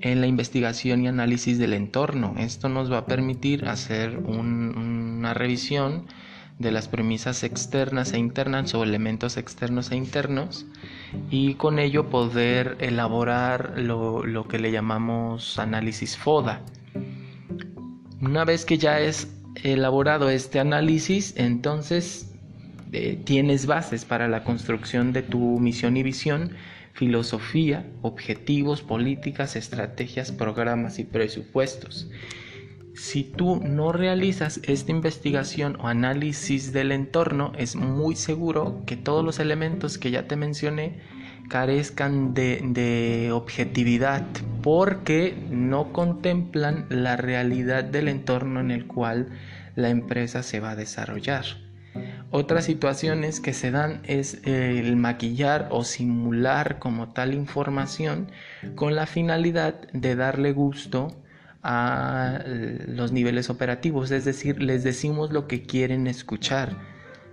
en 0.00 0.22
la 0.22 0.26
investigación 0.26 1.04
y 1.04 1.08
análisis 1.08 1.58
del 1.58 1.74
entorno. 1.74 2.34
Esto 2.38 2.70
nos 2.70 2.90
va 2.90 2.98
a 2.98 3.06
permitir 3.06 3.66
hacer 3.66 4.16
una 4.16 5.34
revisión 5.34 6.06
de 6.58 6.70
las 6.70 6.88
premisas 6.88 7.44
externas 7.44 8.14
e 8.14 8.18
internas 8.18 8.74
o 8.74 8.82
elementos 8.82 9.36
externos 9.36 9.90
e 9.90 9.96
internos 9.96 10.64
y 11.30 11.52
con 11.54 11.78
ello 11.78 12.08
poder 12.08 12.78
elaborar 12.80 13.74
lo, 13.76 14.24
lo 14.24 14.48
que 14.48 14.58
le 14.58 14.72
llamamos 14.72 15.58
análisis 15.58 16.16
FODA. 16.16 16.62
Una 18.22 18.46
vez 18.46 18.64
que 18.64 18.78
ya 18.78 19.00
es 19.00 19.28
elaborado 19.62 20.30
este 20.30 20.60
análisis, 20.60 21.34
entonces 21.36 22.32
eh, 22.92 23.20
tienes 23.24 23.66
bases 23.66 24.04
para 24.04 24.28
la 24.28 24.44
construcción 24.44 25.12
de 25.12 25.22
tu 25.22 25.58
misión 25.60 25.96
y 25.96 26.02
visión, 26.02 26.52
filosofía, 26.92 27.86
objetivos, 28.02 28.82
políticas, 28.82 29.56
estrategias, 29.56 30.32
programas 30.32 30.98
y 30.98 31.04
presupuestos. 31.04 32.10
Si 32.94 33.22
tú 33.22 33.60
no 33.64 33.92
realizas 33.92 34.60
esta 34.64 34.90
investigación 34.90 35.78
o 35.80 35.86
análisis 35.86 36.72
del 36.72 36.92
entorno, 36.92 37.52
es 37.56 37.76
muy 37.76 38.16
seguro 38.16 38.82
que 38.84 38.96
todos 38.96 39.24
los 39.24 39.38
elementos 39.38 39.96
que 39.96 40.10
ya 40.10 40.26
te 40.26 40.36
mencioné 40.36 40.98
carezcan 41.48 42.34
de, 42.34 43.30
objetividad 43.32 44.26
porque 44.62 45.36
no 45.50 45.92
contemplan 45.92 46.86
la 46.88 47.16
realidad 47.16 47.84
del 47.84 48.08
entorno 48.08 48.60
en 48.60 48.70
el 48.70 48.86
cual 48.86 49.28
la 49.76 49.90
empresa 49.90 50.42
se 50.42 50.60
va 50.60 50.72
a 50.72 50.76
desarrollar. 50.76 51.44
Otras 52.30 52.64
situaciones 52.64 53.40
que 53.40 53.52
se 53.52 53.72
dan 53.72 54.02
es 54.04 54.40
el 54.44 54.94
maquillar 54.96 55.68
o 55.70 55.82
simular 55.82 56.78
como 56.78 57.12
tal 57.12 57.34
información 57.34 58.30
con 58.76 58.94
la 58.94 59.06
finalidad 59.06 59.74
de 59.92 60.14
darle 60.14 60.52
gusto 60.52 61.16
a 61.62 62.40
los 62.86 63.12
niveles 63.12 63.50
operativos, 63.50 64.10
es 64.12 64.24
decir, 64.24 64.62
les 64.62 64.84
decimos 64.84 65.32
lo 65.32 65.48
que 65.48 65.62
quieren 65.62 66.06
escuchar. 66.06 66.76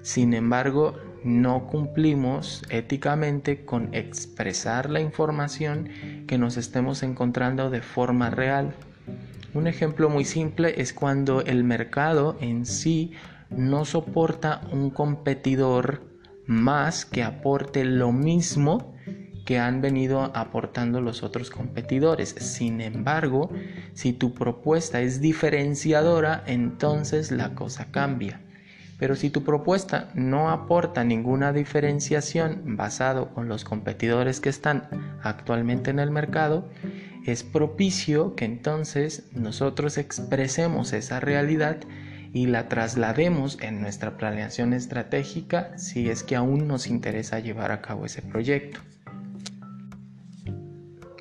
Sin 0.02 0.34
embargo, 0.34 1.00
no 1.28 1.68
cumplimos 1.68 2.64
éticamente 2.70 3.66
con 3.66 3.94
expresar 3.94 4.90
la 4.90 5.02
información 5.02 5.90
que 6.26 6.38
nos 6.38 6.56
estemos 6.56 7.04
encontrando 7.04 7.70
de 7.70 7.82
forma 7.82 8.30
real. 8.30 8.74
Un 9.54 9.68
ejemplo 9.68 10.10
muy 10.10 10.24
simple 10.24 10.80
es 10.82 10.94
cuando 10.94 11.42
el 11.42 11.66
mercado 11.66 12.38
en 12.40 12.66
sí 12.66 13.12
no 13.50 13.84
soporta 13.84 14.62
un 14.72 14.90
competidor 14.90 16.02
más 16.46 17.04
que 17.04 17.24
aporte 17.24 17.84
lo 17.84 18.14
mismo 18.14 18.96
que 19.44 19.60
han 19.60 19.82
venido 19.82 20.32
aportando 20.34 21.02
los 21.02 21.24
otros 21.24 21.50
competidores. 21.50 22.36
Sin 22.40 22.80
embargo, 22.80 23.50
si 23.94 24.14
tu 24.14 24.34
propuesta 24.34 25.02
es 25.02 25.20
diferenciadora, 25.20 26.44
entonces 26.48 27.32
la 27.32 27.54
cosa 27.54 27.92
cambia. 27.92 28.47
Pero 28.98 29.16
si 29.16 29.30
tu 29.30 29.44
propuesta 29.44 30.10
no 30.16 30.50
aporta 30.50 31.04
ninguna 31.04 31.54
diferenciación 31.54 32.76
basado 32.78 33.30
con 33.34 33.48
los 33.48 33.64
competidores 33.64 34.40
que 34.40 34.50
están 34.50 34.90
actualmente 35.22 35.92
en 35.92 36.00
el 36.00 36.10
mercado, 36.10 36.68
es 37.26 37.44
propicio 37.44 38.36
que 38.36 38.46
entonces 38.46 39.30
nosotros 39.34 39.98
expresemos 39.98 40.94
esa 40.94 41.20
realidad 41.20 41.78
y 42.34 42.48
la 42.48 42.68
traslademos 42.68 43.60
en 43.62 43.82
nuestra 43.82 44.18
planeación 44.18 44.74
estratégica 44.74 45.78
si 45.78 46.10
es 46.10 46.24
que 46.24 46.36
aún 46.36 46.68
nos 46.68 46.88
interesa 46.88 47.40
llevar 47.40 47.72
a 47.72 47.82
cabo 47.82 48.06
ese 48.06 48.22
proyecto. 48.22 48.80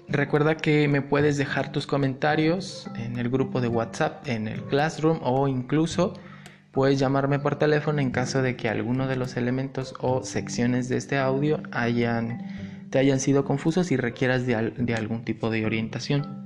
Recuerda 0.08 0.56
que 0.56 0.86
me 0.88 1.02
puedes 1.02 1.36
dejar 1.36 1.72
tus 1.72 1.86
comentarios 1.86 2.88
en 2.96 3.18
el 3.18 3.28
grupo 3.28 3.60
de 3.60 3.68
WhatsApp, 3.68 4.26
en 4.28 4.46
el 4.46 4.62
Classroom 4.64 5.18
o 5.22 5.48
incluso 5.48 6.14
Puedes 6.76 6.98
llamarme 6.98 7.38
por 7.38 7.56
teléfono 7.56 8.02
en 8.02 8.10
caso 8.10 8.42
de 8.42 8.54
que 8.54 8.68
alguno 8.68 9.06
de 9.06 9.16
los 9.16 9.38
elementos 9.38 9.94
o 9.98 10.22
secciones 10.24 10.90
de 10.90 10.98
este 10.98 11.16
audio 11.16 11.62
hayan, 11.72 12.90
te 12.90 12.98
hayan 12.98 13.18
sido 13.18 13.46
confusos 13.46 13.90
y 13.92 13.96
requieras 13.96 14.44
de 14.44 14.94
algún 14.94 15.24
tipo 15.24 15.48
de 15.48 15.64
orientación. 15.64 16.45